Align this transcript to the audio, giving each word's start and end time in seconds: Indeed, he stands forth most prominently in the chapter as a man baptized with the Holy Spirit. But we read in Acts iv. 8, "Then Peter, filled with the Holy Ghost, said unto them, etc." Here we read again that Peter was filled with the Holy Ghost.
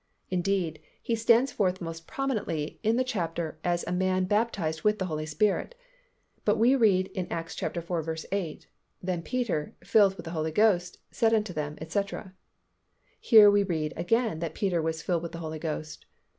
Indeed, 0.31 0.81
he 0.99 1.13
stands 1.15 1.51
forth 1.51 1.79
most 1.79 2.07
prominently 2.07 2.79
in 2.81 2.95
the 2.95 3.03
chapter 3.03 3.59
as 3.63 3.83
a 3.85 3.91
man 3.91 4.25
baptized 4.25 4.81
with 4.81 4.97
the 4.97 5.05
Holy 5.05 5.27
Spirit. 5.27 5.75
But 6.43 6.57
we 6.57 6.75
read 6.75 7.09
in 7.13 7.31
Acts 7.31 7.61
iv. 7.61 7.77
8, 8.31 8.67
"Then 9.03 9.21
Peter, 9.21 9.75
filled 9.83 10.15
with 10.15 10.23
the 10.25 10.31
Holy 10.31 10.51
Ghost, 10.51 10.97
said 11.11 11.35
unto 11.35 11.53
them, 11.53 11.77
etc." 11.79 12.33
Here 13.19 13.51
we 13.51 13.61
read 13.61 13.93
again 13.95 14.39
that 14.39 14.55
Peter 14.55 14.81
was 14.81 15.03
filled 15.03 15.21
with 15.21 15.33
the 15.33 15.37
Holy 15.37 15.59
Ghost. 15.59 16.07